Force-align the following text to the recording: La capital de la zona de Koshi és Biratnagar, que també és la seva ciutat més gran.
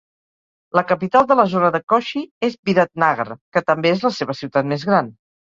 La 0.77 0.83
capital 0.91 1.27
de 1.31 1.37
la 1.39 1.45
zona 1.51 1.69
de 1.75 1.81
Koshi 1.93 2.23
és 2.49 2.57
Biratnagar, 2.71 3.29
que 3.57 3.65
també 3.71 3.93
és 3.99 4.03
la 4.09 4.15
seva 4.21 4.39
ciutat 4.41 4.71
més 4.73 4.91
gran. 4.93 5.17